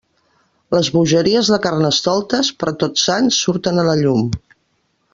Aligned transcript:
Les 0.75 0.87
bogeries 0.95 1.51
de 1.55 1.59
Carnestoltes, 1.67 2.51
per 2.65 2.75
Tots 2.85 3.07
Sants 3.11 3.43
surten 3.45 3.83
a 3.85 3.89
la 3.93 3.99
llum. 4.05 4.29